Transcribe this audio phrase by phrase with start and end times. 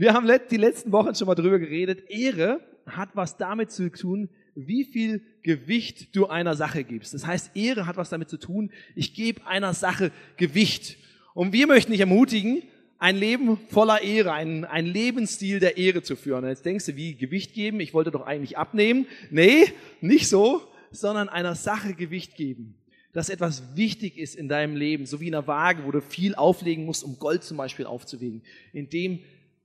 [0.00, 2.08] Wir haben die letzten Wochen schon mal drüber geredet.
[2.08, 7.12] Ehre hat was damit zu tun, wie viel Gewicht du einer Sache gibst.
[7.12, 10.96] Das heißt, Ehre hat was damit zu tun, ich gebe einer Sache Gewicht.
[11.34, 12.62] Und wir möchten dich ermutigen,
[12.98, 16.46] ein Leben voller Ehre, einen, einen Lebensstil der Ehre zu führen.
[16.46, 17.78] Jetzt denkst du, wie Gewicht geben?
[17.80, 19.04] Ich wollte doch eigentlich abnehmen.
[19.30, 19.66] Nee,
[20.00, 22.74] nicht so, sondern einer Sache Gewicht geben.
[23.12, 26.34] Dass etwas wichtig ist in deinem Leben, so wie in einer Waage, wo du viel
[26.36, 28.40] auflegen musst, um Gold zum Beispiel aufzuwägen.
[28.72, 29.18] In dem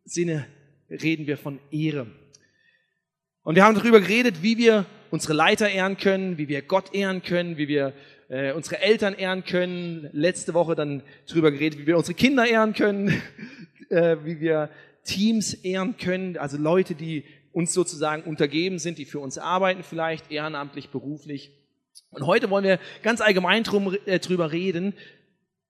[0.06, 0.46] Sinne
[0.90, 2.08] reden wir von Ehre.
[3.42, 7.24] Und wir haben darüber geredet, wie wir unsere Leiter ehren können, wie wir Gott ehren
[7.24, 7.94] können, wie wir
[8.30, 10.10] äh, unsere Eltern ehren können.
[10.14, 13.22] Letzte Woche dann darüber geredet, wie wir unsere Kinder ehren können,
[13.90, 14.70] äh, wie wir
[15.04, 20.32] Teams ehren können, also Leute, die uns sozusagen untergeben sind, die für uns arbeiten vielleicht,
[20.32, 21.52] ehrenamtlich, beruflich.
[22.12, 24.94] Und heute wollen wir ganz allgemein drum, äh, drüber reden,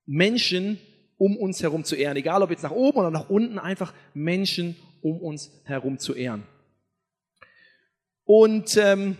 [0.05, 0.79] Menschen
[1.17, 2.17] um uns herum zu ehren.
[2.17, 6.43] Egal ob jetzt nach oben oder nach unten, einfach Menschen um uns herum zu ehren.
[8.23, 9.17] Und ähm,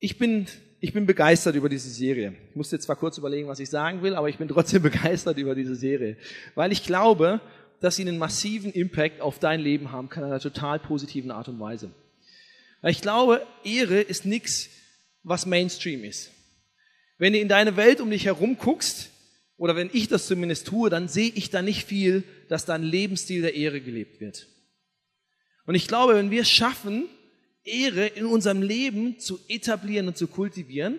[0.00, 0.46] ich bin
[0.84, 2.34] ich bin begeistert über diese Serie.
[2.50, 5.38] Ich musste jetzt zwar kurz überlegen, was ich sagen will, aber ich bin trotzdem begeistert
[5.38, 6.16] über diese Serie,
[6.56, 7.40] weil ich glaube,
[7.80, 11.48] dass sie einen massiven Impact auf dein Leben haben kann, in einer total positiven Art
[11.48, 11.92] und Weise.
[12.80, 14.70] Weil ich glaube, Ehre ist nichts,
[15.22, 16.32] was Mainstream ist.
[17.22, 19.10] Wenn du in deine Welt um dich herum guckst,
[19.56, 22.82] oder wenn ich das zumindest tue, dann sehe ich da nicht viel, dass da ein
[22.82, 24.48] Lebensstil der Ehre gelebt wird.
[25.64, 27.04] Und ich glaube, wenn wir es schaffen,
[27.62, 30.98] Ehre in unserem Leben zu etablieren und zu kultivieren,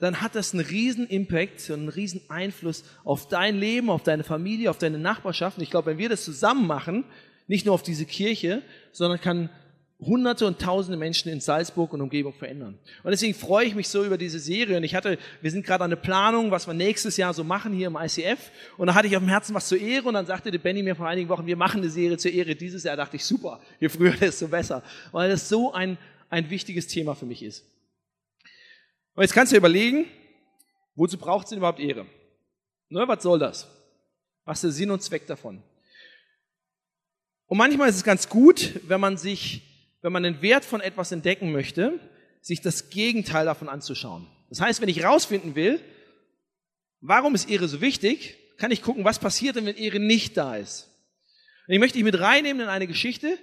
[0.00, 4.24] dann hat das einen riesen Impact und einen riesen Einfluss auf dein Leben, auf deine
[4.24, 5.58] Familie, auf deine Nachbarschaft.
[5.58, 7.04] Und ich glaube, wenn wir das zusammen machen,
[7.46, 9.48] nicht nur auf diese Kirche, sondern kann
[10.04, 12.78] Hunderte und Tausende Menschen in Salzburg und Umgebung verändern.
[13.04, 14.76] Und deswegen freue ich mich so über diese Serie.
[14.76, 17.72] Und ich hatte, wir sind gerade an der Planung, was wir nächstes Jahr so machen
[17.72, 18.50] hier im ICF.
[18.76, 20.08] Und da hatte ich auf dem Herzen was zur Ehre.
[20.08, 22.56] Und dann sagte der Benny mir vor einigen Wochen, wir machen eine Serie zur Ehre
[22.56, 22.96] dieses Jahr.
[22.96, 24.82] Da dachte ich, super, je früher, desto besser.
[25.12, 25.96] Weil das so ein,
[26.30, 27.64] ein wichtiges Thema für mich ist.
[29.14, 30.06] Und jetzt kannst du dir überlegen,
[30.96, 32.06] wozu braucht es denn überhaupt Ehre?
[32.88, 33.68] Ne, was soll das?
[34.44, 35.62] Was ist der Sinn und Zweck davon?
[37.46, 39.71] Und manchmal ist es ganz gut, wenn man sich
[40.02, 41.98] wenn man den Wert von etwas entdecken möchte,
[42.40, 44.26] sich das Gegenteil davon anzuschauen.
[44.50, 45.80] Das heißt, wenn ich herausfinden will,
[47.00, 50.56] warum ist Ehre so wichtig, kann ich gucken, was passiert denn, wenn Ehre nicht da
[50.56, 50.90] ist.
[51.66, 53.38] Und ich möchte dich mit reinnehmen in eine Geschichte,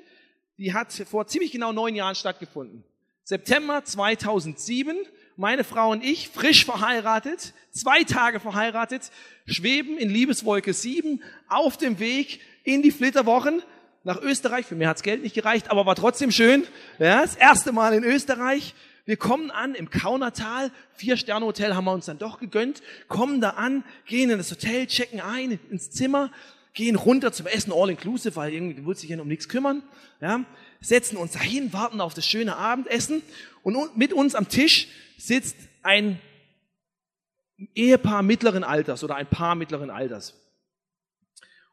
[0.57, 2.83] die hat vor ziemlich genau neun Jahren stattgefunden.
[3.23, 4.97] September 2007,
[5.37, 9.11] meine Frau und ich, frisch verheiratet, zwei Tage verheiratet,
[9.45, 13.61] schweben in Liebeswolke 7 auf dem Weg in die Flitterwochen
[14.03, 14.65] nach Österreich.
[14.65, 16.65] Für mich hat's Geld nicht gereicht, aber war trotzdem schön.
[16.99, 18.73] Ja, das erste Mal in Österreich.
[19.05, 20.71] Wir kommen an im Kaunertal.
[20.93, 22.83] Vier-Sterne-Hotel haben wir uns dann doch gegönnt.
[23.07, 26.31] Kommen da an, gehen in das Hotel, checken ein ins Zimmer,
[26.73, 29.81] gehen runter zum Essen all-inclusive, weil irgendwie wollte sich ja um nichts kümmern.
[30.21, 30.43] Ja,
[30.79, 33.23] setzen uns dahin, warten auf das schöne Abendessen.
[33.63, 34.87] Und mit uns am Tisch
[35.17, 36.19] sitzt ein
[37.75, 40.35] Ehepaar mittleren Alters oder ein Paar mittleren Alters.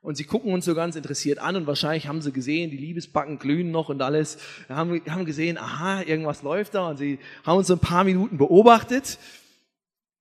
[0.07, 3.41] Und sie gucken uns so ganz interessiert an und wahrscheinlich haben sie gesehen, die Liebesbacken
[3.41, 4.39] glühen noch und alles.
[4.69, 8.39] Haben, haben gesehen, aha, irgendwas läuft da und sie haben uns so ein paar Minuten
[8.39, 9.19] beobachtet.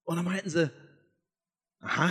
[0.04, 0.72] Und dann meinten sie,
[1.82, 2.10] aha,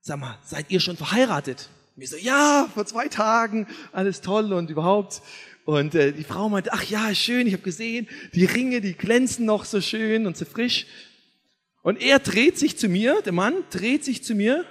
[0.00, 1.68] sag mal, seid ihr schon verheiratet?
[1.96, 5.20] Und wir so, ja, vor zwei Tagen, alles toll und überhaupt.
[5.64, 9.46] Und äh, die Frau meinte, ach ja, schön, ich habe gesehen, die Ringe, die glänzen
[9.46, 10.86] noch so schön und so frisch.
[11.82, 14.64] Und er dreht sich zu mir, der Mann dreht sich zu mir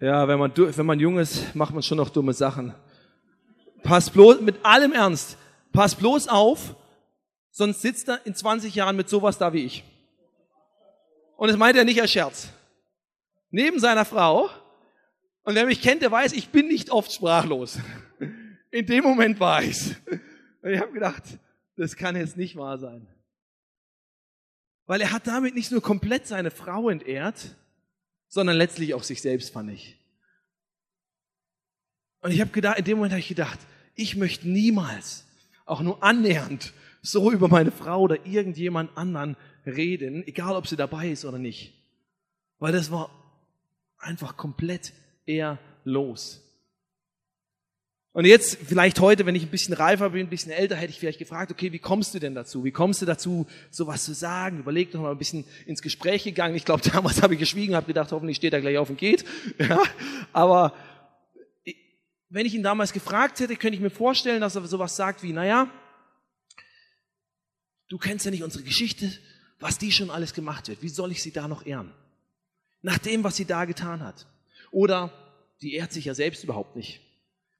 [0.00, 2.74] ja, wenn man, wenn man jung ist, macht man schon noch dumme Sachen.
[3.82, 5.36] Pass bloß, mit allem Ernst,
[5.72, 6.74] pass bloß auf,
[7.50, 9.84] sonst sitzt er in 20 Jahren mit sowas da wie ich.
[11.36, 12.48] Und das meint er nicht als Scherz.
[13.50, 14.48] Neben seiner Frau.
[15.42, 17.78] Und wer mich kennt, der weiß, ich bin nicht oft sprachlos.
[18.70, 19.96] In dem Moment war ich's.
[20.62, 21.22] Und ich habe gedacht,
[21.76, 23.06] das kann jetzt nicht wahr sein.
[24.86, 27.56] Weil er hat damit nicht nur komplett seine Frau entehrt,
[28.30, 29.98] sondern letztlich auch sich selbst, fand ich.
[32.22, 33.58] Und ich habe gedacht, in dem Moment habe ich gedacht,
[33.94, 35.26] ich möchte niemals,
[35.66, 36.72] auch nur annähernd,
[37.02, 41.74] so über meine Frau oder irgendjemand anderen reden, egal ob sie dabei ist oder nicht.
[42.58, 43.10] Weil das war
[43.98, 44.92] einfach komplett
[45.26, 46.42] eher los.
[48.12, 50.98] Und jetzt, vielleicht heute, wenn ich ein bisschen reifer bin, ein bisschen älter, hätte ich
[50.98, 52.64] vielleicht gefragt, okay, wie kommst du denn dazu?
[52.64, 54.58] Wie kommst du dazu, sowas zu sagen?
[54.58, 56.56] Überleg doch mal ein bisschen ins Gespräch gegangen.
[56.56, 59.24] Ich glaube, damals habe ich geschwiegen, habe gedacht, hoffentlich steht er gleich auf und geht.
[59.58, 59.82] Ja,
[60.32, 60.74] aber
[62.30, 65.32] wenn ich ihn damals gefragt hätte, könnte ich mir vorstellen, dass er sowas sagt wie,
[65.32, 65.70] naja,
[67.88, 69.12] du kennst ja nicht unsere Geschichte,
[69.58, 70.82] was die schon alles gemacht wird.
[70.82, 71.92] Wie soll ich sie da noch ehren?
[72.82, 74.26] Nach dem, was sie da getan hat.
[74.70, 75.12] Oder
[75.60, 77.00] die ehrt sich ja selbst überhaupt nicht.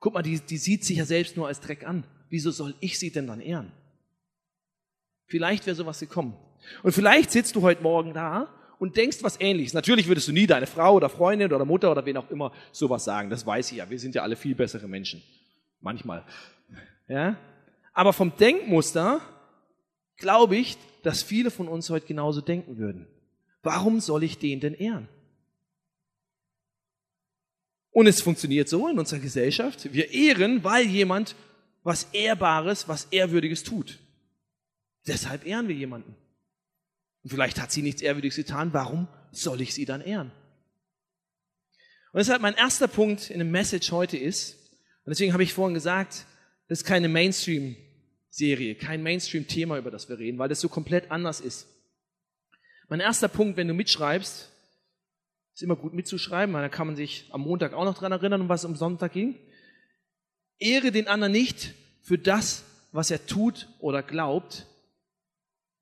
[0.00, 2.04] Guck mal, die, die sieht sich ja selbst nur als Dreck an.
[2.30, 3.70] Wieso soll ich sie denn dann ehren?
[5.26, 6.34] Vielleicht wäre sowas gekommen.
[6.82, 8.48] Und vielleicht sitzt du heute Morgen da
[8.78, 9.74] und denkst was ähnliches.
[9.74, 13.04] Natürlich würdest du nie deine Frau oder Freundin oder Mutter oder wen auch immer sowas
[13.04, 13.30] sagen.
[13.30, 13.90] Das weiß ich ja.
[13.90, 15.22] Wir sind ja alle viel bessere Menschen.
[15.80, 16.24] Manchmal.
[17.06, 17.36] Ja?
[17.92, 19.20] Aber vom Denkmuster
[20.16, 23.06] glaube ich, dass viele von uns heute genauso denken würden.
[23.62, 25.08] Warum soll ich den denn ehren?
[27.92, 29.92] Und es funktioniert so in unserer Gesellschaft.
[29.92, 31.34] Wir ehren, weil jemand
[31.82, 33.98] was Ehrbares, was Ehrwürdiges tut.
[35.06, 36.14] Deshalb ehren wir jemanden.
[37.22, 38.72] Und vielleicht hat sie nichts Ehrwürdiges getan.
[38.72, 40.30] Warum soll ich sie dann ehren?
[42.12, 44.56] Und deshalb mein erster Punkt in dem Message heute ist,
[45.04, 46.26] und deswegen habe ich vorhin gesagt,
[46.68, 51.40] das ist keine Mainstream-Serie, kein Mainstream-Thema, über das wir reden, weil das so komplett anders
[51.40, 51.66] ist.
[52.88, 54.49] Mein erster Punkt, wenn du mitschreibst,
[55.54, 58.40] ist immer gut mitzuschreiben, weil da kann man sich am Montag auch noch dran erinnern,
[58.40, 59.36] um was es am Sonntag ging.
[60.58, 64.66] Ehre den anderen nicht für das, was er tut oder glaubt,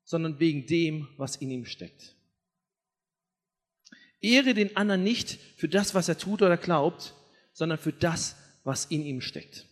[0.03, 2.15] sondern wegen dem, was in ihm steckt.
[4.21, 7.13] Ehre den anderen nicht für das, was er tut oder glaubt,
[7.53, 9.67] sondern für das, was in ihm steckt.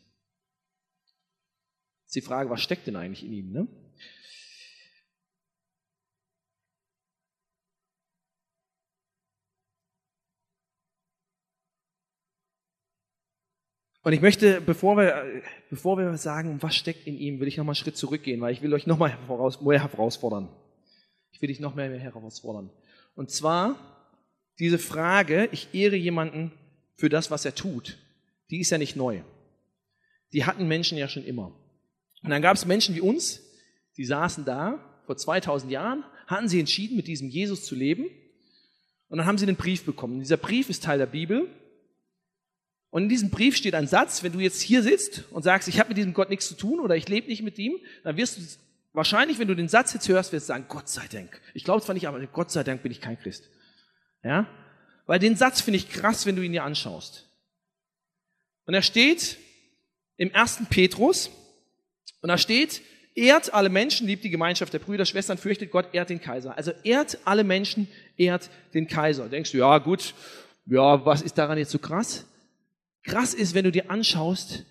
[2.06, 3.52] Ist die Frage, was steckt denn eigentlich in ihm?
[3.52, 3.68] Ne?
[14.08, 17.74] Und ich möchte, bevor wir, bevor wir sagen, was steckt in ihm, will ich nochmal
[17.74, 19.18] einen Schritt zurückgehen, weil ich will euch nochmal
[19.60, 20.48] mehr herausfordern.
[21.32, 22.70] Ich will dich noch mehr herausfordern.
[23.16, 23.76] Und zwar
[24.60, 26.54] diese Frage, ich ehre jemanden
[26.96, 27.98] für das, was er tut,
[28.50, 29.24] die ist ja nicht neu.
[30.32, 31.52] Die hatten Menschen ja schon immer.
[32.24, 33.42] Und dann gab es Menschen wie uns,
[33.98, 38.06] die saßen da vor 2000 Jahren, hatten sie entschieden, mit diesem Jesus zu leben.
[39.10, 40.14] Und dann haben sie einen Brief bekommen.
[40.14, 41.50] Und dieser Brief ist Teil der Bibel.
[42.98, 45.80] Und in diesem Brief steht ein Satz, wenn du jetzt hier sitzt und sagst, ich
[45.80, 48.40] habe mit diesem Gott nichts zu tun oder ich lebe nicht mit ihm, dann wirst
[48.40, 48.42] du
[48.92, 51.40] wahrscheinlich, wenn du den Satz jetzt hörst, wirst du sagen, Gott sei Dank.
[51.54, 53.52] Ich glaube zwar nicht, aber Gott sei Dank bin ich kein Christ.
[54.24, 54.48] Ja?
[55.06, 57.30] Weil den Satz finde ich krass, wenn du ihn dir anschaust.
[58.66, 59.38] Und er steht
[60.16, 61.30] im ersten Petrus
[62.22, 62.82] und da steht,
[63.14, 66.58] ehrt alle Menschen, liebt die Gemeinschaft der Brüder, Schwestern, fürchtet Gott, ehrt den Kaiser.
[66.58, 69.30] Also ehrt alle Menschen, ehrt den Kaiser.
[69.30, 70.16] Denkst du, ja gut,
[70.66, 72.26] ja, was ist daran jetzt so krass?
[73.08, 74.66] Krass ist, wenn du dir anschaust,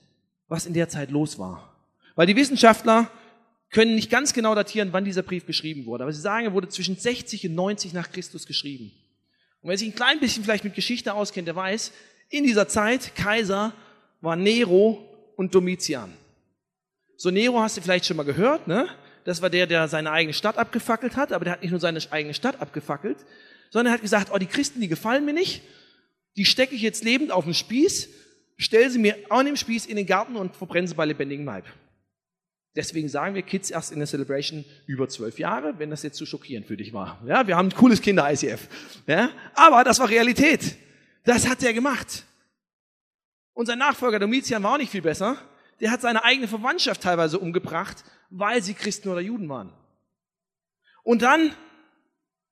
[0.46, 1.74] was in der Zeit los war.
[2.14, 3.10] Weil die Wissenschaftler
[3.70, 6.04] können nicht ganz genau datieren, wann dieser Brief geschrieben wurde.
[6.04, 8.92] Aber sie sagen, er wurde zwischen 60 und 90 nach Christus geschrieben.
[9.62, 11.92] Und wer sich ein klein bisschen vielleicht mit Geschichte auskennt, der weiß,
[12.28, 13.72] in dieser Zeit Kaiser
[14.20, 16.12] war Nero und Domitian.
[17.16, 18.88] So Nero hast du vielleicht schon mal gehört, ne?
[19.24, 22.00] Das war der, der seine eigene Stadt abgefackelt hat, aber der hat nicht nur seine
[22.10, 23.16] eigene Stadt abgefackelt,
[23.70, 25.62] sondern er hat gesagt, oh, die Christen, die gefallen mir nicht,
[26.36, 28.08] die stecke ich jetzt lebend auf den Spieß
[28.56, 31.64] stell sie mir an dem Spieß in den Garten und verbrenne sie bei lebendigem Leib.
[32.74, 36.26] Deswegen sagen wir Kids erst in der Celebration über zwölf Jahre, wenn das jetzt zu
[36.26, 37.22] schockierend für dich war.
[37.26, 38.68] Ja, wir haben ein cooles Kinder-ICF.
[39.06, 40.76] Ja, aber das war Realität.
[41.24, 42.24] Das hat er gemacht.
[43.54, 45.38] Unser Nachfolger Domitian war auch nicht viel besser.
[45.80, 49.72] Der hat seine eigene Verwandtschaft teilweise umgebracht, weil sie Christen oder Juden waren.
[51.02, 51.54] Und dann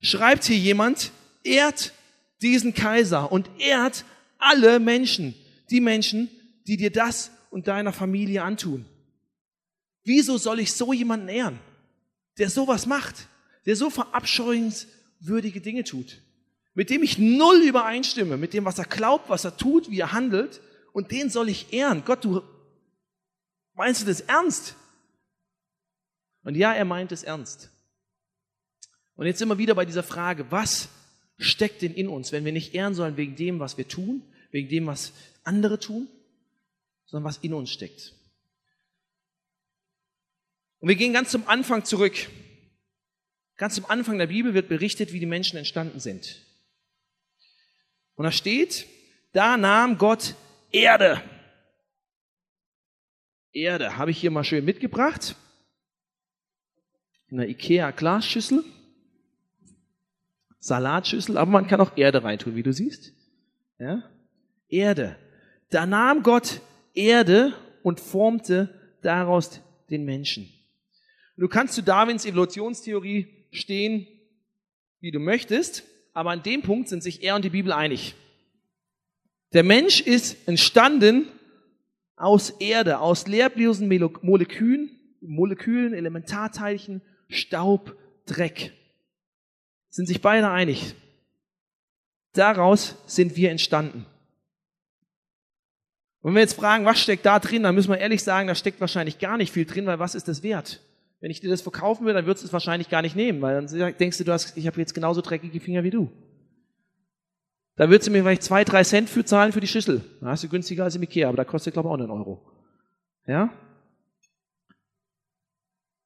[0.01, 1.11] schreibt hier jemand,
[1.43, 1.93] ehrt
[2.41, 4.07] diesen Kaiser und ehrt
[4.39, 5.35] alle Menschen
[5.71, 6.29] die Menschen,
[6.67, 8.87] die dir das und deiner Familie antun.
[10.05, 11.59] Wieso soll ich so jemanden ehren,
[12.39, 13.29] der sowas macht,
[13.67, 16.21] der so verabscheuenswürdige Dinge tut,
[16.75, 20.13] mit dem ich null übereinstimme, mit dem, was er glaubt, was er tut, wie er
[20.13, 20.61] handelt,
[20.93, 22.03] und den soll ich ehren.
[22.05, 22.43] Gott, du
[23.75, 24.77] meinst du das ernst?
[26.45, 27.71] Und ja, er meint es ernst.
[29.17, 30.89] Und jetzt wir wieder bei dieser Frage, was
[31.39, 34.69] steckt denn in uns, wenn wir nicht ehren sollen wegen dem, was wir tun, wegen
[34.69, 35.13] dem, was
[35.45, 36.09] andere tun,
[37.07, 38.15] sondern was in uns steckt.
[40.81, 42.29] Und wir gehen ganz zum Anfang zurück.
[43.57, 46.45] Ganz zum Anfang der Bibel wird berichtet, wie die Menschen entstanden sind.
[48.17, 48.87] Und da steht,
[49.33, 50.35] da nahm Gott
[50.71, 51.23] Erde.
[53.53, 55.37] Erde habe ich hier mal schön mitgebracht.
[57.29, 58.65] In der Ikea Glasschüssel.
[60.59, 63.13] Salatschüssel, aber man kann auch Erde reintun, wie du siehst.
[63.79, 64.03] Ja?
[64.69, 65.17] Erde.
[65.75, 66.61] Da nahm Gott
[66.95, 67.53] Erde
[67.83, 70.49] und formte daraus den Menschen.
[71.37, 74.07] Du kannst zu Darwins Evolutionstheorie stehen,
[75.01, 78.15] wie du möchtest, aber an dem Punkt sind sich er und die Bibel einig.
[79.53, 81.27] Der Mensch ist entstanden
[82.15, 83.89] aus Erde, aus leerlosen
[84.23, 84.91] Molekülen,
[85.23, 88.73] Molekülen, Elementarteilchen, Staub, Dreck.
[89.91, 90.95] Sind sich beide einig.
[92.33, 94.07] Daraus sind wir entstanden.
[96.25, 98.81] Wenn wir jetzt fragen, was steckt da drin, dann müssen wir ehrlich sagen, da steckt
[98.81, 100.81] wahrscheinlich gar nicht viel drin, weil was ist das wert?
[101.21, 103.55] Wenn ich dir das verkaufen will, dann würdest du es wahrscheinlich gar nicht nehmen, weil
[103.55, 106.11] dann denkst du, du hast, ich habe jetzt genauso dreckige Finger wie du.
[107.77, 110.01] Da würdest du mir vielleicht zwei, drei Cent für zahlen für die Schüssel.
[110.23, 112.41] Da hast du günstiger als im Ikea, aber da kostet, glaube ich, auch einen Euro.
[113.27, 113.53] Ja?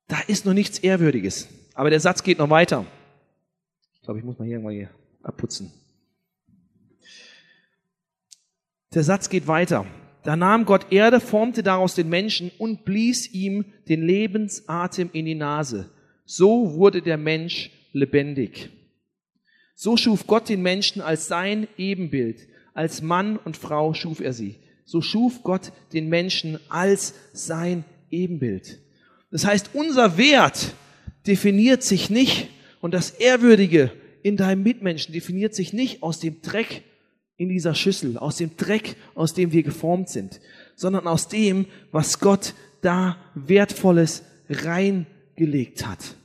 [0.08, 1.48] Da ist noch nichts Ehrwürdiges.
[1.74, 2.86] Aber der Satz geht noch weiter.
[3.94, 4.90] Ich glaube, ich muss mal hier irgendwann hier
[5.22, 5.72] abputzen.
[8.94, 9.86] Der Satz geht weiter.
[10.24, 15.34] Da nahm Gott Erde, formte daraus den Menschen und blies ihm den Lebensatem in die
[15.34, 15.90] Nase.
[16.24, 18.70] So wurde der Mensch lebendig.
[19.74, 22.48] So schuf Gott den Menschen als sein Ebenbild.
[22.74, 24.56] Als Mann und Frau schuf er sie.
[24.84, 28.78] So schuf Gott den Menschen als sein Ebenbild.
[29.30, 30.74] Das heißt, unser Wert
[31.26, 32.48] definiert sich nicht
[32.80, 36.82] und das Ehrwürdige in deinem Mitmenschen definiert sich nicht aus dem Dreck
[37.38, 40.40] in dieser Schüssel, aus dem Dreck, aus dem wir geformt sind,
[40.74, 46.16] sondern aus dem, was Gott da Wertvolles reingelegt hat.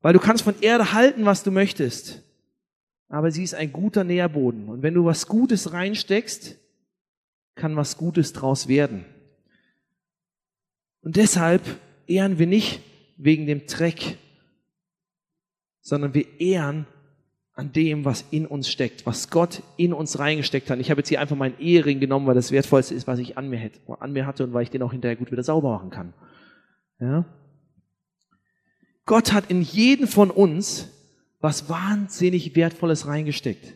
[0.00, 2.22] Weil du kannst von Erde halten, was du möchtest,
[3.08, 4.68] aber sie ist ein guter Nährboden.
[4.68, 6.56] Und wenn du was Gutes reinsteckst,
[7.54, 9.04] kann was Gutes draus werden.
[11.02, 11.62] Und deshalb
[12.06, 12.80] ehren wir nicht
[13.16, 14.18] wegen dem Dreck,
[15.82, 16.86] sondern wir ehren
[17.54, 20.78] an dem, was in uns steckt, was Gott in uns reingesteckt hat.
[20.78, 23.50] Ich habe jetzt hier einfach meinen Ehering genommen, weil das Wertvollste ist, was ich an
[23.50, 25.90] mir, hätte, an mir hatte und weil ich den auch hinterher gut wieder sauber machen
[25.90, 26.14] kann.
[26.98, 27.26] Ja?
[29.04, 30.88] Gott hat in jeden von uns
[31.40, 33.74] was wahnsinnig Wertvolles reingesteckt.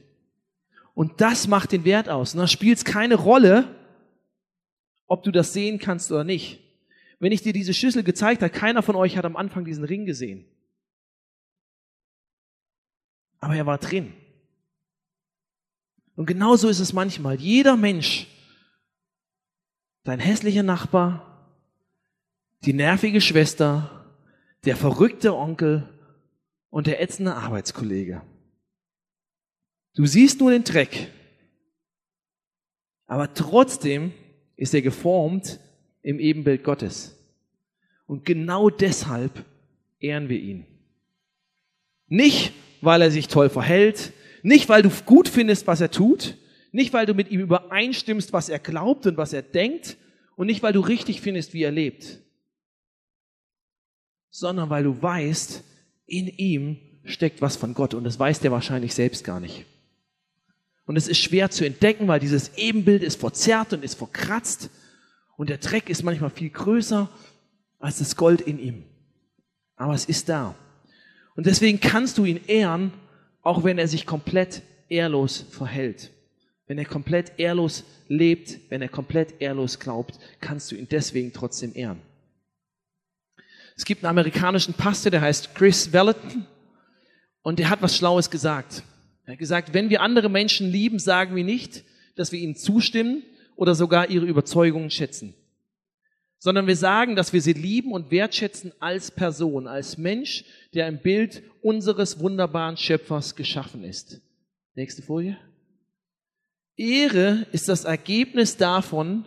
[0.94, 2.32] Und das macht den Wert aus.
[2.32, 3.64] Und da spielt es keine Rolle,
[5.06, 6.60] ob du das sehen kannst oder nicht.
[7.18, 10.06] Wenn ich dir diese Schüssel gezeigt habe, keiner von euch hat am Anfang diesen Ring
[10.06, 10.46] gesehen.
[13.40, 14.12] Aber er war drin.
[16.16, 17.36] Und genauso ist es manchmal.
[17.36, 18.26] Jeder Mensch,
[20.04, 21.50] dein hässlicher Nachbar,
[22.64, 24.06] die nervige Schwester,
[24.64, 25.88] der verrückte Onkel
[26.70, 28.22] und der ätzende Arbeitskollege.
[29.94, 31.10] Du siehst nur den Dreck,
[33.06, 34.12] aber trotzdem
[34.56, 35.60] ist er geformt
[36.02, 37.16] im Ebenbild Gottes.
[38.06, 39.44] Und genau deshalb
[39.98, 40.66] ehren wir ihn.
[42.08, 42.52] Nicht,
[42.86, 44.12] weil er sich toll verhält,
[44.42, 46.36] nicht, weil du gut findest, was er tut,
[46.72, 49.98] nicht, weil du mit ihm übereinstimmst, was er glaubt und was er denkt,
[50.36, 52.20] und nicht, weil du richtig findest, wie er lebt,
[54.30, 55.64] sondern weil du weißt,
[56.06, 59.64] in ihm steckt was von Gott und das weiß der wahrscheinlich selbst gar nicht.
[60.84, 64.70] Und es ist schwer zu entdecken, weil dieses Ebenbild ist verzerrt und ist verkratzt
[65.36, 67.10] und der Dreck ist manchmal viel größer
[67.78, 68.84] als das Gold in ihm.
[69.74, 70.54] Aber es ist da.
[71.36, 72.92] Und deswegen kannst du ihn ehren,
[73.42, 76.10] auch wenn er sich komplett ehrlos verhält.
[76.66, 81.72] Wenn er komplett ehrlos lebt, wenn er komplett ehrlos glaubt, kannst du ihn deswegen trotzdem
[81.74, 82.00] ehren.
[83.76, 86.46] Es gibt einen amerikanischen Pastor, der heißt Chris Vallotton
[87.42, 88.82] und der hat was Schlaues gesagt.
[89.26, 91.84] Er hat gesagt, wenn wir andere Menschen lieben, sagen wir nicht,
[92.16, 93.22] dass wir ihnen zustimmen
[93.54, 95.34] oder sogar ihre Überzeugungen schätzen
[96.46, 100.98] sondern wir sagen, dass wir sie lieben und wertschätzen als Person, als Mensch, der im
[100.98, 104.22] Bild unseres wunderbaren Schöpfers geschaffen ist.
[104.76, 105.36] Nächste Folie.
[106.76, 109.24] Ehre ist das Ergebnis davon,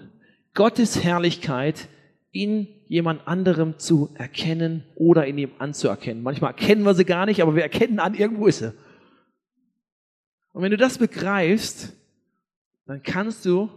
[0.54, 1.90] Gottes Herrlichkeit
[2.32, 6.24] in jemand anderem zu erkennen oder in ihm anzuerkennen.
[6.24, 8.74] Manchmal erkennen wir sie gar nicht, aber wir erkennen an, irgendwo ist sie.
[10.54, 11.98] Und wenn du das begreifst,
[12.86, 13.70] dann kannst du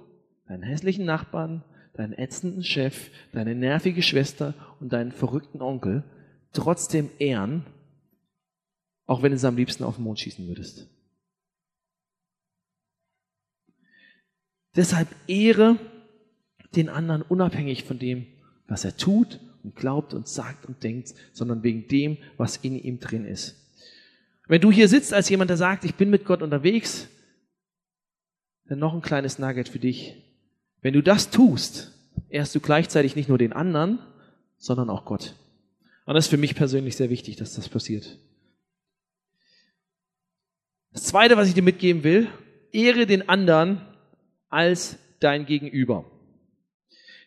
[0.47, 6.05] deinen hässlichen Nachbarn, deinen ätzenden Chef, deine nervige Schwester und deinen verrückten Onkel
[6.53, 7.67] trotzdem ehren,
[9.07, 10.89] auch wenn du es am liebsten auf den Mond schießen würdest.
[14.75, 15.79] Deshalb ehre
[16.75, 18.27] den anderen unabhängig von dem,
[18.67, 22.99] was er tut und glaubt und sagt und denkt, sondern wegen dem, was in ihm
[22.99, 23.59] drin ist.
[24.49, 27.09] Wenn du hier sitzt als jemand, der sagt, ich bin mit Gott unterwegs,
[28.67, 30.32] dann noch ein kleines Nugget für dich.
[30.83, 31.93] Wenn du das tust,
[32.29, 34.01] ehrst du gleichzeitig nicht nur den anderen,
[34.59, 35.35] sondern auch Gott.
[36.05, 38.19] Und das ist für mich persönlich sehr wichtig, dass das passiert.
[40.93, 42.29] Das Zweite, was ich dir mitgeben will,
[42.73, 43.81] ehre den anderen
[44.49, 46.05] als dein Gegenüber.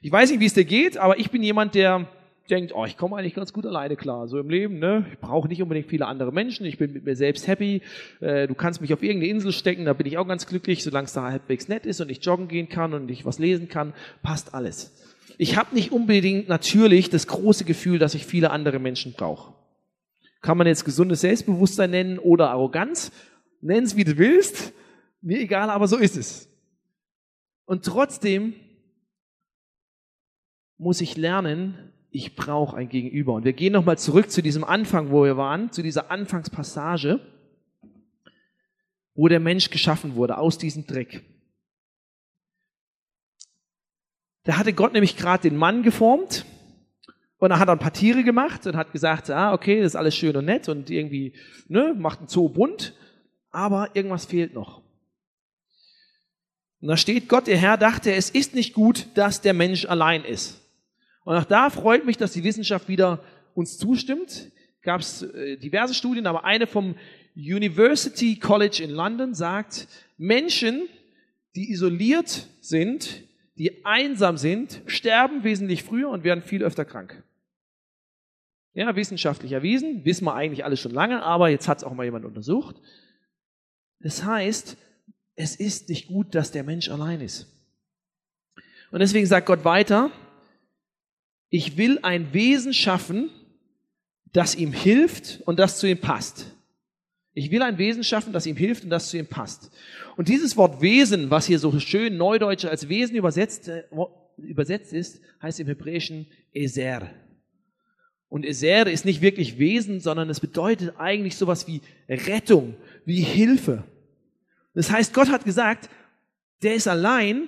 [0.02, 2.08] Ich weiß nicht, wie es dir geht, aber ich bin jemand, der
[2.50, 5.06] denkt, oh, ich komme eigentlich ganz gut alleine klar, so im Leben, ne?
[5.12, 7.82] Ich brauche nicht unbedingt viele andere Menschen, ich bin mit mir selbst happy.
[8.20, 11.06] Äh, du kannst mich auf irgendeine Insel stecken, da bin ich auch ganz glücklich, solange
[11.06, 13.94] es da halbwegs nett ist und ich joggen gehen kann und ich was lesen kann,
[14.22, 14.94] passt alles.
[15.38, 19.54] Ich habe nicht unbedingt natürlich das große Gefühl, dass ich viele andere Menschen brauche.
[20.42, 23.12] Kann man jetzt gesundes Selbstbewusstsein nennen oder Arroganz?
[23.62, 24.74] Nenn es, wie du willst.
[25.22, 26.50] Mir egal, aber so ist es.
[27.66, 28.54] Und Und trotzdem
[30.78, 33.34] muss ich lernen, ich brauche ein Gegenüber.
[33.34, 37.20] Und wir gehen nochmal zurück zu diesem Anfang, wo wir waren, zu dieser Anfangspassage,
[39.14, 41.24] wo der Mensch geschaffen wurde, aus diesem Dreck.
[44.44, 46.46] Da hatte Gott nämlich gerade den Mann geformt
[47.38, 50.16] und er hat ein paar Tiere gemacht und hat gesagt, ah, okay, das ist alles
[50.16, 51.34] schön und nett und irgendwie,
[51.68, 52.94] ne, macht ein Zoo bunt,
[53.52, 54.82] aber irgendwas fehlt noch.
[56.80, 60.24] Und da steht, Gott, der Herr, dachte, es ist nicht gut, dass der Mensch allein
[60.24, 60.62] ist.
[61.26, 63.22] Und auch da freut mich, dass die Wissenschaft wieder
[63.56, 64.52] uns zustimmt.
[64.82, 66.96] Gab es äh, diverse Studien, aber eine vom
[67.36, 70.88] University College in London sagt, Menschen,
[71.56, 73.24] die isoliert sind,
[73.58, 77.24] die einsam sind, sterben wesentlich früher und werden viel öfter krank.
[78.74, 82.04] Ja, wissenschaftlich erwiesen, wissen wir eigentlich alles schon lange, aber jetzt hat es auch mal
[82.04, 82.76] jemand untersucht.
[84.00, 84.78] Das heißt,
[85.36, 87.48] es ist nicht gut, dass der Mensch allein ist.
[88.92, 90.12] Und deswegen sagt Gott weiter,
[91.56, 93.30] ich will ein Wesen schaffen,
[94.34, 96.54] das ihm hilft und das zu ihm passt.
[97.34, 99.72] Ich will ein Wesen schaffen, das ihm hilft und das zu ihm passt.
[100.18, 103.84] Und dieses Wort Wesen, was hier so schön neudeutsch als Wesen übersetzt, äh,
[104.38, 107.10] übersetzt ist, heißt im Hebräischen Eser.
[108.28, 113.86] Und Eser ist nicht wirklich Wesen, sondern es bedeutet eigentlich sowas wie Rettung, wie Hilfe.
[114.74, 115.90] Das heißt, Gott hat gesagt,
[116.64, 117.48] der ist allein,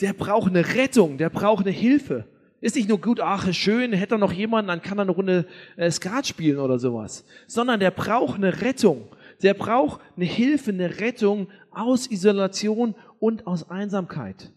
[0.00, 2.33] der braucht eine Rettung, der braucht eine Hilfe.
[2.64, 5.46] Ist nicht nur gut, ach, schön, hätte er noch jemanden, dann kann er eine Runde
[5.76, 7.26] äh, Skat spielen oder sowas.
[7.46, 9.08] Sondern der braucht eine Rettung.
[9.42, 14.50] Der braucht eine Hilfe, eine Rettung aus Isolation und aus Einsamkeit.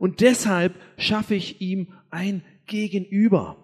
[0.00, 3.56] Und deshalb schaffe ich ihm ein Gegenüber.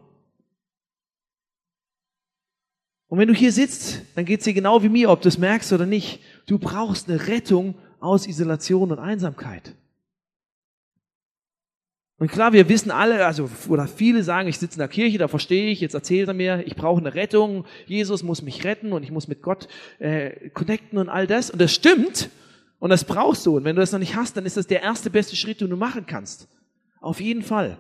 [3.09, 5.37] Und wenn du hier sitzt, dann geht es dir genau wie mir, ob du es
[5.37, 6.21] merkst oder nicht.
[6.47, 9.75] Du brauchst eine Rettung aus Isolation und Einsamkeit.
[12.21, 15.27] Und klar, wir wissen alle, also oder viele sagen, ich sitze in der Kirche, da
[15.27, 19.03] verstehe ich, jetzt erzählt er mir, ich brauche eine Rettung, Jesus muss mich retten und
[19.03, 19.69] ich muss mit Gott
[20.01, 21.51] äh, connecten und all das.
[21.51, 22.29] Und das stimmt
[22.79, 23.57] und das brauchst du.
[23.57, 25.71] Und wenn du das noch nicht hast, dann ist das der erste beste Schritt, den
[25.71, 26.47] du machen kannst.
[27.01, 27.79] Auf jeden Fall.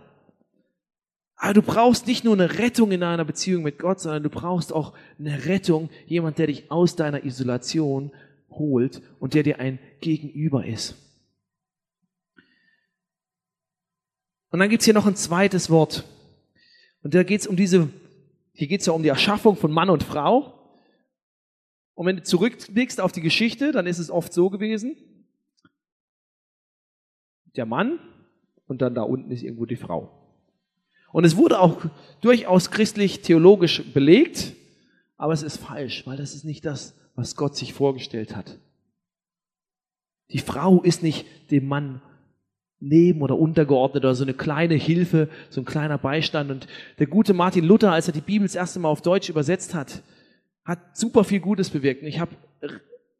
[1.36, 4.72] Aber du brauchst nicht nur eine Rettung in einer Beziehung mit Gott, sondern du brauchst
[4.72, 8.10] auch eine Rettung, jemand, der dich aus deiner Isolation
[8.48, 10.96] holt und der dir ein Gegenüber ist.
[14.50, 16.04] Und dann gibt's hier noch ein zweites Wort.
[17.02, 17.88] Und da geht's um diese,
[18.52, 20.54] hier geht's ja um die Erschaffung von Mann und Frau.
[21.94, 24.96] Und wenn du zurückblickst auf die Geschichte, dann ist es oft so gewesen,
[27.56, 27.98] der Mann
[28.66, 30.10] und dann da unten ist irgendwo die Frau.
[31.12, 31.84] Und es wurde auch
[32.20, 34.54] durchaus christlich-theologisch belegt,
[35.16, 38.58] aber es ist falsch, weil das ist nicht das, was Gott sich vorgestellt hat.
[40.30, 42.00] Die Frau ist nicht dem Mann
[42.80, 46.50] neben oder untergeordnet oder so eine kleine Hilfe, so ein kleiner Beistand.
[46.50, 46.66] Und
[46.98, 50.02] der gute Martin Luther, als er die Bibel das erste Mal auf Deutsch übersetzt hat,
[50.64, 52.02] hat super viel Gutes bewirkt.
[52.02, 52.34] Und ich habe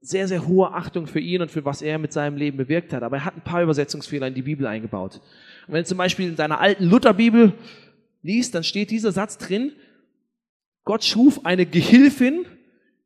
[0.01, 3.03] sehr, sehr hohe Achtung für ihn und für was er mit seinem Leben bewirkt hat.
[3.03, 5.21] Aber er hat ein paar Übersetzungsfehler in die Bibel eingebaut.
[5.67, 7.53] Und wenn du zum Beispiel in deiner alten Lutherbibel
[8.23, 9.73] liest, dann steht dieser Satz drin,
[10.85, 12.47] Gott schuf eine Gehilfin,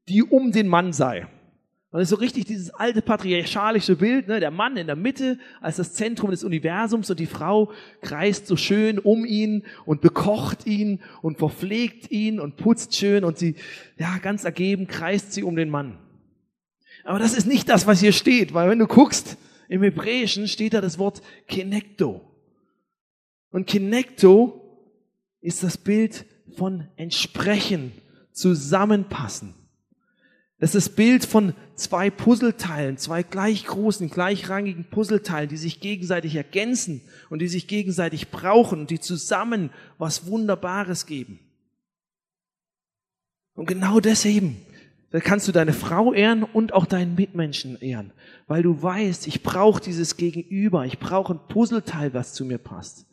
[0.09, 1.27] die um den Mann sei.
[1.95, 4.41] Und das ist so richtig dieses alte patriarchalische Bild, ne?
[4.41, 8.57] der Mann in der Mitte als das Zentrum des Universums und die Frau kreist so
[8.57, 13.55] schön um ihn und bekocht ihn und verpflegt ihn und putzt schön und sie,
[13.97, 15.97] ja, ganz ergeben kreist sie um den Mann.
[17.05, 19.37] Aber das ist nicht das, was hier steht, weil wenn du guckst,
[19.69, 22.23] im Hebräischen steht da das Wort Kenekto.
[23.53, 24.61] Und Kenekto
[25.41, 26.27] ist das Bild
[26.57, 27.93] von entsprechen,
[28.33, 29.55] zusammenpassen.
[30.59, 36.37] Das ist das Bild von zwei Puzzleteilen, zwei gleich großen, gleichrangigen Puzzleteilen, die sich gegenseitig
[36.37, 41.41] ergänzen und die sich gegenseitig brauchen und die zusammen was Wunderbares geben.
[43.55, 44.61] Und genau deswegen,
[45.11, 48.13] da kannst du deine Frau ehren und auch deinen Mitmenschen ehren,
[48.47, 53.07] weil du weißt, ich brauche dieses Gegenüber, ich brauche ein Puzzleteil, was zu mir passt.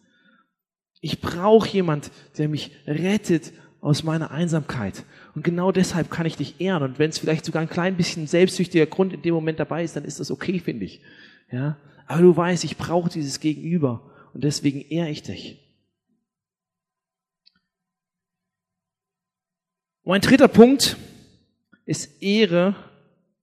[0.99, 5.04] Ich brauche jemand, der mich rettet aus meiner Einsamkeit.
[5.36, 6.84] Und genau deshalb kann ich dich ehren.
[6.84, 9.96] Und wenn es vielleicht sogar ein klein bisschen selbstsüchtiger Grund in dem Moment dabei ist,
[9.96, 11.02] dann ist das okay, finde ich.
[11.52, 11.78] Ja?
[12.06, 14.12] Aber du weißt, ich brauche dieses Gegenüber.
[14.34, 15.58] Und deswegen ehre ich dich.
[20.04, 20.98] Mein dritter Punkt
[21.86, 22.76] ist Ehre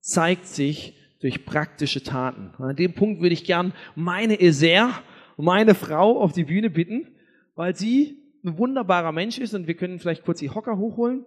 [0.01, 2.51] zeigt sich durch praktische Taten.
[2.61, 5.01] An dem Punkt würde ich gern meine Eser,
[5.37, 7.07] meine Frau auf die Bühne bitten,
[7.55, 11.25] weil sie ein wunderbarer Mensch ist und wir können vielleicht kurz die Hocker hochholen,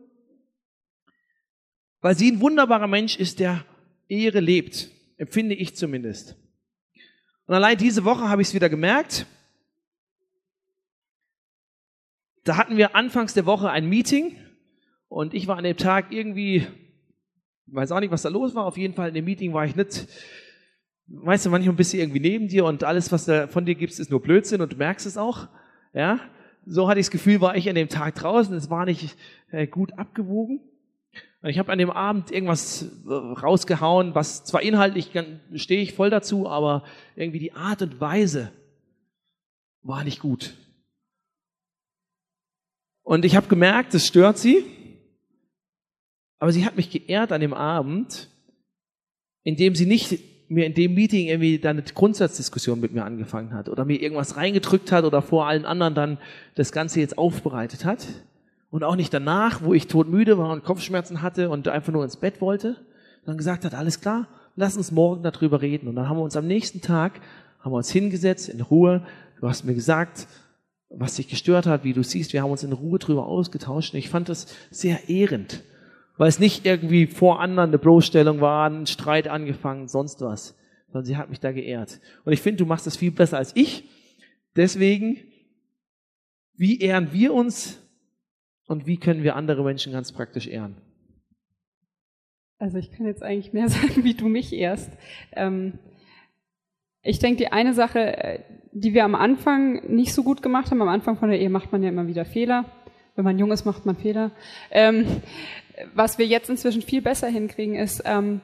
[2.01, 3.65] weil sie ein wunderbarer Mensch ist, der
[4.09, 6.37] Ehre lebt, empfinde ich zumindest.
[7.47, 9.27] Und allein diese Woche habe ich es wieder gemerkt.
[12.45, 14.37] Da hatten wir anfangs der Woche ein Meeting
[15.09, 16.67] und ich war an dem Tag irgendwie,
[17.67, 18.65] weiß auch nicht, was da los war.
[18.65, 20.09] Auf jeden Fall in dem Meeting war ich nicht,
[21.07, 23.97] weißt du, manchmal bist du irgendwie neben dir und alles, was da von dir gibt,
[23.99, 25.49] ist nur Blödsinn und du merkst es auch.
[25.93, 26.21] Ja,
[26.67, 28.55] so hatte ich das Gefühl, war ich an dem Tag draußen.
[28.55, 29.17] Es war nicht
[29.51, 30.61] äh, gut abgewogen.
[31.43, 35.11] Und ich habe an dem Abend irgendwas äh, rausgehauen, was zwar inhaltlich
[35.55, 36.85] stehe ich voll dazu, aber
[37.17, 38.53] irgendwie die Art und Weise
[39.83, 40.55] war nicht gut.
[43.03, 44.65] Und ich habe gemerkt, es stört sie.
[46.39, 48.29] Aber sie hat mich geehrt an dem Abend,
[49.43, 53.69] indem sie nicht mir in dem Meeting irgendwie dann eine Grundsatzdiskussion mit mir angefangen hat
[53.69, 56.19] oder mir irgendwas reingedrückt hat oder vor allen anderen dann
[56.55, 58.07] das Ganze jetzt aufbereitet hat.
[58.71, 62.17] Und auch nicht danach, wo ich todmüde war und Kopfschmerzen hatte und einfach nur ins
[62.17, 62.77] Bett wollte,
[63.25, 65.89] sondern gesagt hat, alles klar, lass uns morgen darüber reden.
[65.89, 67.21] Und dann haben wir uns am nächsten Tag,
[67.61, 69.03] haben wir uns hingesetzt, in Ruhe.
[69.41, 70.27] Du hast mir gesagt,
[70.89, 72.33] was dich gestört hat, wie du siehst.
[72.33, 73.93] Wir haben uns in Ruhe drüber ausgetauscht.
[73.93, 75.63] Und ich fand das sehr ehrend,
[76.17, 81.05] weil es nicht irgendwie vor anderen eine Bloßstellung war, ein Streit angefangen, sonst was, sondern
[81.05, 82.01] sie hat mich da geehrt.
[82.25, 83.85] Und ich finde, du machst das viel besser als ich.
[84.57, 85.19] Deswegen,
[86.55, 87.81] wie ehren wir uns
[88.67, 90.77] und wie können wir andere Menschen ganz praktisch ehren?
[92.59, 94.91] Also ich kann jetzt eigentlich mehr sagen, wie du mich ehrst.
[95.33, 95.79] Ähm,
[97.03, 98.39] ich denke, die eine Sache, äh,
[98.73, 101.73] die wir am Anfang nicht so gut gemacht haben, am Anfang von der Ehe macht
[101.73, 102.65] man ja immer wieder Fehler.
[103.15, 104.31] Wenn man jung ist, macht man Fehler.
[104.71, 105.23] Ähm,
[105.95, 108.41] was wir jetzt inzwischen viel besser hinkriegen, ist ähm,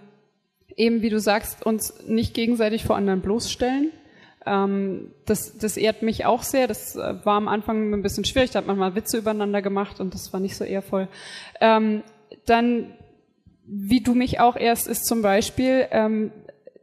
[0.77, 3.93] eben, wie du sagst, uns nicht gegenseitig vor anderen bloßstellen.
[4.47, 6.67] Ähm, das, das ehrt mich auch sehr.
[6.67, 8.51] Das äh, war am Anfang ein bisschen schwierig.
[8.51, 11.09] Da hat man mal Witze übereinander gemacht und das war nicht so ehrvoll.
[11.61, 12.03] Ähm,
[12.47, 12.95] dann,
[13.67, 16.31] wie du mich auch ehrst, ist zum Beispiel, ähm,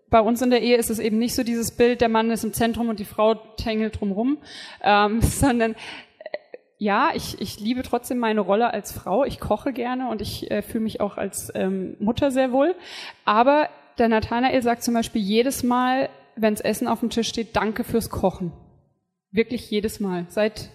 [0.10, 2.44] bei uns in der Ehe ist es eben nicht so dieses Bild, der Mann ist
[2.44, 4.38] im Zentrum und die Frau tängelt drumrum,
[4.84, 5.76] ähm, sondern
[6.86, 9.26] ja, ich, ich liebe trotzdem meine Rolle als Frau.
[9.26, 12.76] Ich koche gerne und ich äh, fühle mich auch als ähm, Mutter sehr wohl.
[13.26, 17.84] Aber der Nathanael sagt zum Beispiel jedes Mal, wenns Essen auf dem Tisch steht, danke
[17.84, 18.52] fürs Kochen.
[19.32, 20.28] Wirklich jedes Mal.
[20.30, 20.70] Seit,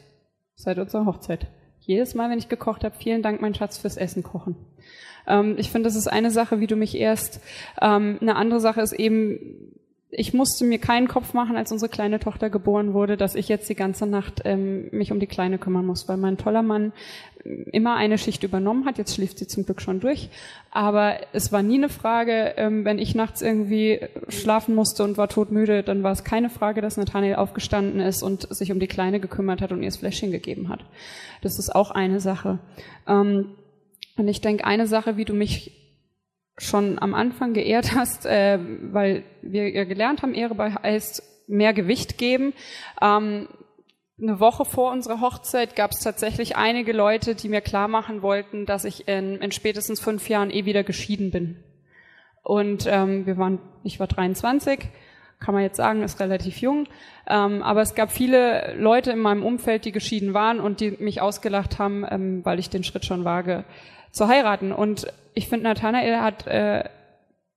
[0.56, 1.46] seit unserer Hochzeit.
[1.78, 4.56] Jedes Mal, wenn ich gekocht habe, vielen Dank, mein Schatz, fürs Essen kochen.
[5.28, 7.40] Ähm, ich finde, das ist eine Sache, wie du mich erst.
[7.80, 9.76] Ähm, eine andere Sache ist eben,
[10.12, 13.68] ich musste mir keinen Kopf machen, als unsere kleine Tochter geboren wurde, dass ich jetzt
[13.68, 16.92] die ganze Nacht ähm, mich um die Kleine kümmern muss, weil mein toller Mann
[17.44, 18.98] immer eine Schicht übernommen hat.
[18.98, 20.28] Jetzt schläft sie zum Glück schon durch.
[20.70, 25.28] Aber es war nie eine Frage, ähm, wenn ich nachts irgendwie schlafen musste und war
[25.28, 29.20] todmüde, dann war es keine Frage, dass Nathaniel aufgestanden ist und sich um die Kleine
[29.20, 30.80] gekümmert hat und ihr das Fläschchen gegeben hat.
[31.42, 32.58] Das ist auch eine Sache.
[33.06, 33.54] Ähm,
[34.16, 35.79] und ich denke, eine Sache, wie du mich
[36.56, 38.58] schon am Anfang geehrt hast, äh,
[38.92, 42.52] weil wir ja gelernt haben, Ehre heißt mehr Gewicht geben.
[43.00, 43.48] Ähm,
[44.20, 48.66] eine Woche vor unserer Hochzeit gab es tatsächlich einige Leute, die mir klar machen wollten,
[48.66, 51.64] dass ich in, in spätestens fünf Jahren eh wieder geschieden bin.
[52.42, 54.88] Und ähm, wir waren, ich war 23,
[55.38, 56.86] kann man jetzt sagen, ist relativ jung.
[57.26, 61.22] Ähm, aber es gab viele Leute in meinem Umfeld, die geschieden waren und die mich
[61.22, 63.64] ausgelacht haben, ähm, weil ich den Schritt schon wage
[64.10, 64.72] zu heiraten.
[64.72, 66.84] Und ich finde, Nathanael hat äh,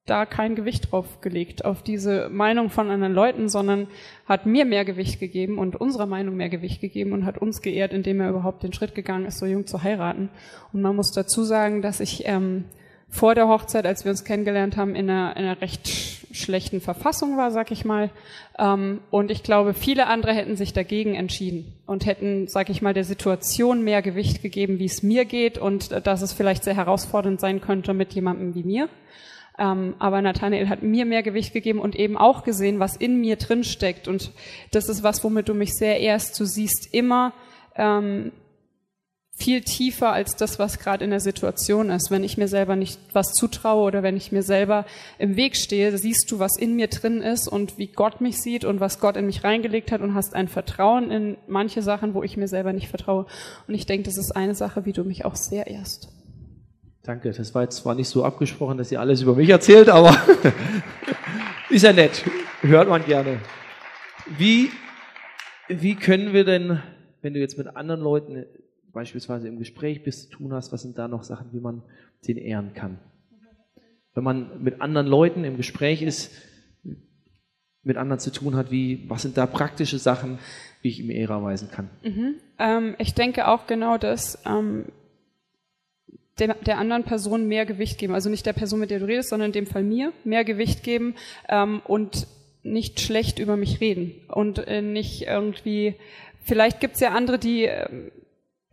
[0.05, 3.87] da kein Gewicht drauf gelegt, auf diese Meinung von anderen Leuten, sondern
[4.25, 7.93] hat mir mehr Gewicht gegeben und unserer Meinung mehr Gewicht gegeben und hat uns geehrt,
[7.93, 10.29] indem er überhaupt den Schritt gegangen ist, so jung zu heiraten.
[10.73, 12.65] Und man muss dazu sagen, dass ich ähm,
[13.13, 15.87] vor der Hochzeit, als wir uns kennengelernt haben, in einer, in einer recht
[16.31, 18.09] schlechten Verfassung war, sag ich mal.
[18.57, 22.95] Ähm, und ich glaube, viele andere hätten sich dagegen entschieden und hätten, sag ich mal,
[22.95, 26.75] der Situation mehr Gewicht gegeben, wie es mir geht und äh, dass es vielleicht sehr
[26.75, 28.89] herausfordernd sein könnte mit jemandem wie mir.
[29.59, 33.35] Ähm, aber Nathanael hat mir mehr Gewicht gegeben und eben auch gesehen, was in mir
[33.35, 34.07] drin steckt.
[34.07, 34.31] Und
[34.71, 36.39] das ist was, womit du mich sehr ehrst.
[36.39, 37.31] Du siehst immer,
[37.75, 38.31] ähm,
[39.35, 42.11] viel tiefer als das, was gerade in der Situation ist.
[42.11, 44.85] Wenn ich mir selber nicht was zutraue oder wenn ich mir selber
[45.17, 48.63] im Weg stehe, siehst du, was in mir drin ist und wie Gott mich sieht
[48.63, 52.21] und was Gott in mich reingelegt hat und hast ein Vertrauen in manche Sachen, wo
[52.23, 53.25] ich mir selber nicht vertraue.
[53.67, 56.09] Und ich denke, das ist eine Sache, wie du mich auch sehr ehrst.
[57.01, 60.15] Danke, das war jetzt zwar nicht so abgesprochen, dass ihr alles über mich erzählt, aber
[61.69, 62.23] ist ja nett.
[62.61, 63.39] Hört man gerne.
[64.37, 64.69] Wie,
[65.67, 66.81] wie können wir denn,
[67.21, 68.45] wenn du jetzt mit anderen Leuten
[68.93, 71.81] beispielsweise im Gespräch bist, zu tun hast, was sind da noch Sachen, wie man
[72.27, 72.99] den ehren kann?
[74.13, 76.31] Wenn man mit anderen Leuten im Gespräch ist,
[77.81, 80.39] mit anderen zu tun hat, wie, was sind da praktische Sachen,
[80.81, 81.89] wie ich ihm Ehre erweisen kann?
[82.03, 82.35] Mhm.
[82.59, 84.85] Ähm, ich denke auch genau das, ähm,
[86.39, 88.13] der, der, anderen Person mehr Gewicht geben.
[88.13, 90.83] Also nicht der Person, mit der du redest, sondern in dem Fall mir mehr Gewicht
[90.83, 91.15] geben
[91.49, 92.27] ähm, und
[92.63, 95.95] nicht schlecht über mich reden und äh, nicht irgendwie,
[96.43, 98.11] vielleicht gibt's ja andere, die äh,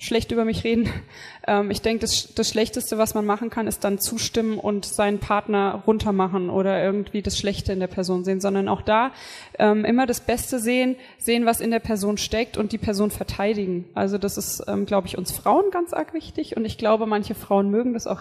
[0.00, 0.88] schlecht über mich reden.
[1.46, 5.20] Ähm, ich denke, das, das Schlechteste, was man machen kann, ist dann zustimmen und seinen
[5.20, 9.10] Partner runtermachen oder irgendwie das Schlechte in der Person sehen, sondern auch da
[9.58, 13.88] ähm, immer das Beste sehen, sehen, was in der Person steckt und die Person verteidigen.
[13.94, 17.34] Also das ist, ähm, glaube ich, uns Frauen ganz arg wichtig und ich glaube, manche
[17.34, 18.20] Frauen mögen das auch,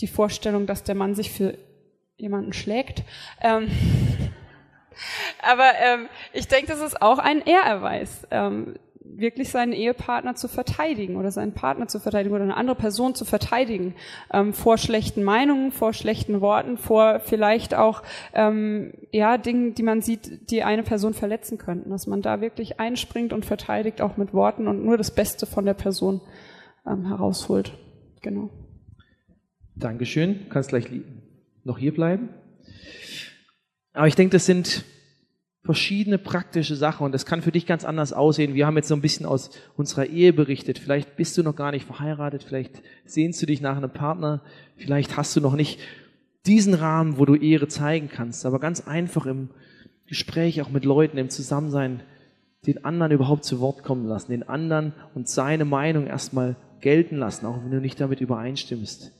[0.00, 1.56] die Vorstellung, dass der Mann sich für
[2.16, 3.02] jemanden schlägt.
[3.40, 3.70] Ähm,
[5.42, 8.26] aber ähm, ich denke, das ist auch ein Ehrerweis.
[8.30, 8.74] Ähm,
[9.18, 13.24] wirklich seinen Ehepartner zu verteidigen oder seinen Partner zu verteidigen oder eine andere Person zu
[13.24, 13.94] verteidigen
[14.32, 20.02] ähm, vor schlechten Meinungen, vor schlechten Worten, vor vielleicht auch ähm, ja Dingen, die man
[20.02, 24.32] sieht, die eine Person verletzen könnten, dass man da wirklich einspringt und verteidigt auch mit
[24.32, 26.20] Worten und nur das Beste von der Person
[26.86, 27.72] ähm, herausholt.
[28.22, 28.50] Genau.
[29.76, 30.46] Dankeschön.
[30.50, 30.88] Kannst gleich
[31.64, 32.28] noch hier bleiben.
[33.92, 34.84] Aber ich denke, das sind
[35.64, 38.54] verschiedene praktische Sachen und das kann für dich ganz anders aussehen.
[38.54, 40.78] Wir haben jetzt so ein bisschen aus unserer Ehe berichtet.
[40.78, 44.42] Vielleicht bist du noch gar nicht verheiratet, vielleicht sehnst du dich nach einem Partner,
[44.76, 45.80] vielleicht hast du noch nicht
[46.44, 49.48] diesen Rahmen, wo du Ehre zeigen kannst, aber ganz einfach im
[50.06, 52.02] Gespräch auch mit Leuten, im Zusammensein,
[52.66, 57.46] den anderen überhaupt zu Wort kommen lassen, den anderen und seine Meinung erstmal gelten lassen,
[57.46, 59.12] auch wenn du nicht damit übereinstimmst.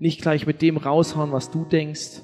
[0.00, 2.22] Nicht gleich mit dem raushauen, was du denkst.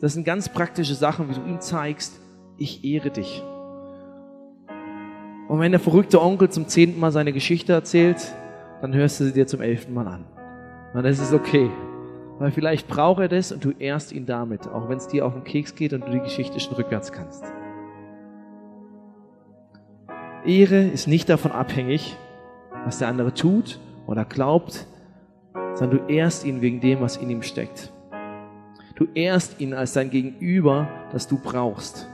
[0.00, 2.23] Das sind ganz praktische Sachen, wie du ihm zeigst,
[2.56, 3.42] ich ehre dich.
[5.48, 8.34] Und wenn der verrückte Onkel zum zehnten Mal seine Geschichte erzählt,
[8.80, 10.24] dann hörst du sie dir zum elften Mal an.
[10.94, 11.70] Und das ist okay.
[12.38, 15.34] Weil vielleicht braucht er das und du ehrst ihn damit, auch wenn es dir auf
[15.34, 17.44] den Keks geht und du die Geschichte schon rückwärts kannst.
[20.44, 22.16] Ehre ist nicht davon abhängig,
[22.84, 24.86] was der andere tut oder glaubt,
[25.74, 27.92] sondern du ehrst ihn wegen dem, was in ihm steckt.
[28.96, 32.08] Du ehrst ihn als dein Gegenüber, das du brauchst.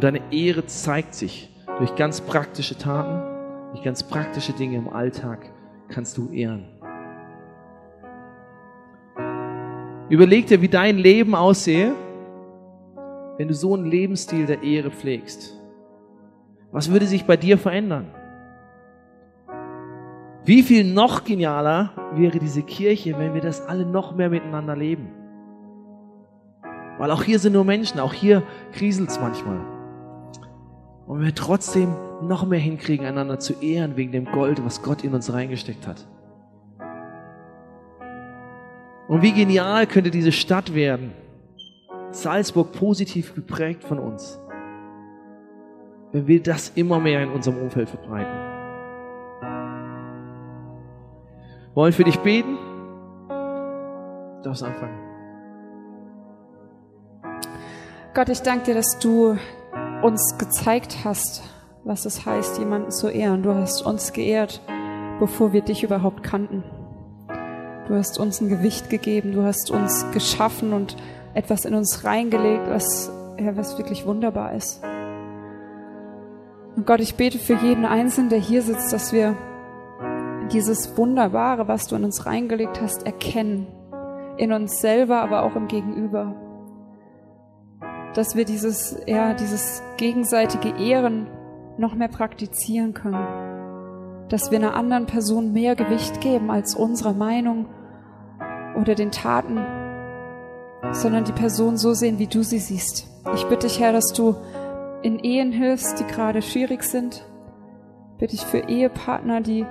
[0.00, 3.20] Und deine Ehre zeigt sich durch ganz praktische Taten,
[3.72, 5.52] durch ganz praktische Dinge im Alltag
[5.90, 6.64] kannst du ehren.
[10.08, 11.92] Überleg dir, wie dein Leben aussehe,
[13.36, 15.54] wenn du so einen Lebensstil der Ehre pflegst.
[16.72, 18.06] Was würde sich bei dir verändern?
[20.46, 25.10] Wie viel noch genialer wäre diese Kirche, wenn wir das alle noch mehr miteinander leben?
[26.96, 29.69] Weil auch hier sind nur Menschen, auch hier kriselt es manchmal.
[31.10, 35.12] Und wir trotzdem noch mehr hinkriegen, einander zu ehren wegen dem Gold, was Gott in
[35.12, 36.06] uns reingesteckt hat.
[39.08, 41.12] Und wie genial könnte diese Stadt werden,
[42.12, 44.38] Salzburg positiv geprägt von uns,
[46.12, 48.30] wenn wir das immer mehr in unserem Umfeld verbreiten.
[51.74, 52.56] Wollen für dich beten?
[53.26, 54.96] Du darfst anfangen.
[58.14, 59.36] Gott, ich danke dir, dass du
[60.02, 61.42] uns gezeigt hast,
[61.84, 63.42] was es heißt, jemanden zu ehren.
[63.42, 64.60] Du hast uns geehrt,
[65.18, 66.64] bevor wir dich überhaupt kannten.
[67.86, 70.96] Du hast uns ein Gewicht gegeben, du hast uns geschaffen und
[71.34, 74.82] etwas in uns reingelegt, was, ja, was wirklich wunderbar ist.
[76.76, 79.36] Und Gott, ich bete für jeden Einzelnen, der hier sitzt, dass wir
[80.52, 83.66] dieses Wunderbare, was du in uns reingelegt hast, erkennen.
[84.36, 86.34] In uns selber, aber auch im Gegenüber
[88.20, 91.26] dass wir dieses, ja, dieses gegenseitige Ehren
[91.78, 94.28] noch mehr praktizieren können.
[94.28, 97.64] Dass wir einer anderen Person mehr Gewicht geben als unserer Meinung
[98.78, 99.58] oder den Taten,
[100.92, 103.06] sondern die Person so sehen, wie du sie siehst.
[103.34, 104.36] Ich bitte dich, Herr, dass du
[105.00, 107.24] in Ehen hilfst, die gerade schwierig sind.
[108.18, 109.64] Bitte ich für Ehepartner, die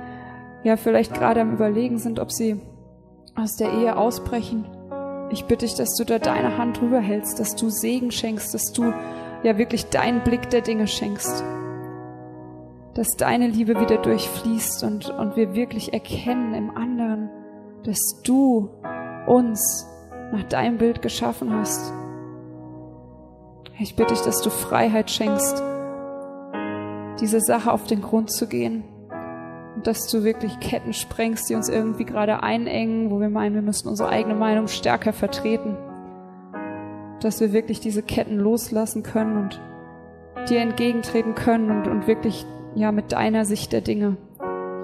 [0.63, 2.59] ja vielleicht gerade am Überlegen sind, ob sie
[3.35, 4.65] aus der Ehe ausbrechen
[5.31, 8.71] ich bitte dich, dass du da deine Hand drüber hältst, dass du Segen schenkst, dass
[8.73, 8.93] du
[9.43, 11.43] ja wirklich deinen Blick der Dinge schenkst.
[12.95, 17.29] Dass deine Liebe wieder durchfließt und, und wir wirklich erkennen im anderen,
[17.83, 18.69] dass du
[19.27, 19.87] uns
[20.31, 21.93] nach deinem Bild geschaffen hast.
[23.79, 25.63] Ich bitte dich, dass du Freiheit schenkst,
[27.21, 28.83] diese Sache auf den Grund zu gehen
[29.83, 33.87] dass du wirklich Ketten sprengst, die uns irgendwie gerade einengen, wo wir meinen, wir müssen
[33.87, 35.77] unsere eigene Meinung stärker vertreten.
[37.21, 39.61] Dass wir wirklich diese Ketten loslassen können und
[40.49, 44.17] dir entgegentreten können und, und wirklich ja mit deiner Sicht der Dinge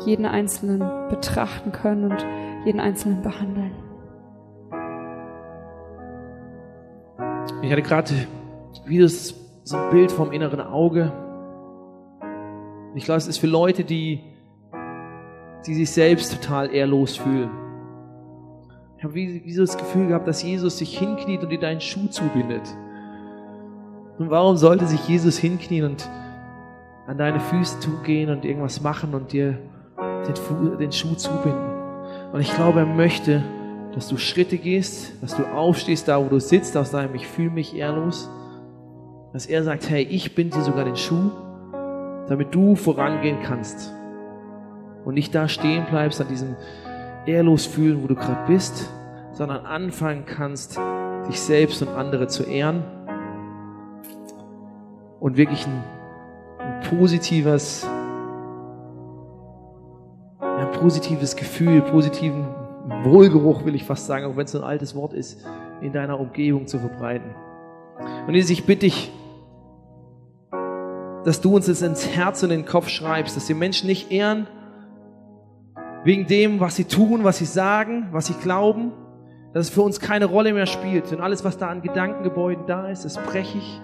[0.06, 2.26] jeden Einzelnen betrachten können und
[2.66, 3.72] jeden Einzelnen behandeln.
[7.62, 8.14] Ich hatte gerade
[8.86, 11.12] wie das so ein Bild vom inneren Auge.
[12.94, 14.35] Ich glaube, es ist für Leute, die
[15.68, 17.50] die sich selbst total ehrlos fühlen.
[18.98, 21.82] Ich habe wie, wie so das Gefühl gehabt, dass Jesus sich hinkniet und dir deinen
[21.82, 22.64] Schuh zubindet
[24.18, 26.10] Und warum sollte sich Jesus hinknien und
[27.08, 29.58] an deine Füße zugehen und irgendwas machen und dir
[30.28, 31.76] den, Fu den Schuh zubinden?
[32.32, 33.44] Und ich glaube, er möchte,
[33.94, 37.52] dass du Schritte gehst, dass du aufstehst da, wo du sitzt, aus deinem Ich fühle
[37.52, 38.30] mich ehrlos.
[39.34, 41.32] Dass er sagt, hey, ich bin dir sogar den Schuh,
[42.28, 43.94] damit du vorangehen kannst.
[45.06, 46.56] Und nicht da stehen bleibst an diesem
[47.28, 48.90] ehrlos fühlen, wo du gerade bist,
[49.32, 50.80] sondern anfangen kannst,
[51.28, 52.84] dich selbst und andere zu ehren
[55.20, 55.84] und wirklich ein,
[56.60, 57.88] ein positives,
[60.40, 62.48] ein positives Gefühl, positiven
[63.04, 65.46] Wohlgeruch, will ich fast sagen, auch wenn es so ein altes Wort ist,
[65.82, 67.30] in deiner Umgebung zu verbreiten.
[68.28, 69.12] Und Jesus, ich bitte dich,
[71.24, 74.12] dass du uns das ins Herz und in den Kopf schreibst, dass die Menschen nicht
[74.12, 74.48] ehren
[76.06, 78.94] wegen dem, was sie tun, was sie sagen, was sie glauben,
[79.54, 81.12] dass es für uns keine Rolle mehr spielt.
[81.12, 83.82] Und alles, was da an Gedankengebäuden da ist, das breche ich.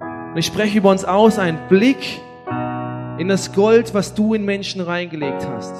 [0.00, 2.20] Und ich spreche über uns aus einen Blick
[3.18, 5.74] in das Gold, was du in Menschen reingelegt hast.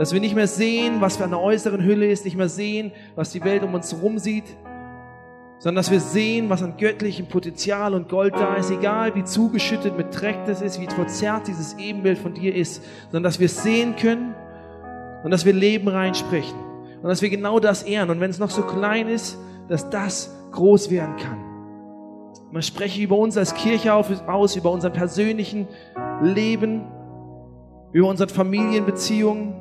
[0.00, 3.30] Dass wir nicht mehr sehen, was für eine äußeren Hülle ist, nicht mehr sehen, was
[3.30, 4.56] die Welt um uns herum sieht,
[5.60, 9.96] sondern dass wir sehen, was an göttlichem Potenzial und Gold da ist, egal wie zugeschüttet
[9.96, 13.62] mit Dreck das ist, wie verzerrt dieses Ebenbild von dir ist, sondern dass wir es
[13.62, 14.34] sehen können
[15.22, 16.58] und dass wir Leben reinsprechen
[17.02, 20.34] und dass wir genau das ehren und wenn es noch so klein ist, dass das
[20.50, 21.38] groß werden kann.
[22.50, 25.68] Man spreche über uns als Kirche aus, über unser persönlichen
[26.22, 26.86] Leben,
[27.92, 29.54] über unsere Familienbeziehungen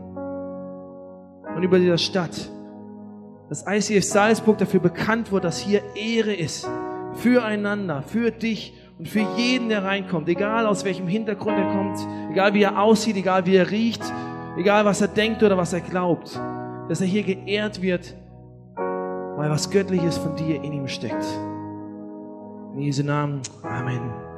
[1.55, 2.49] und über diese Stadt
[3.49, 6.69] dass ICF Salzburg dafür bekannt wird, dass hier Ehre ist.
[7.15, 10.29] Füreinander, für dich und für jeden, der reinkommt.
[10.29, 11.97] Egal aus welchem Hintergrund er kommt,
[12.31, 14.03] egal wie er aussieht, egal wie er riecht,
[14.57, 16.39] egal was er denkt oder was er glaubt.
[16.87, 18.15] Dass er hier geehrt wird,
[18.75, 21.25] weil was Göttliches von dir in ihm steckt.
[22.75, 23.41] In Jesu Namen.
[23.63, 24.28] Amen.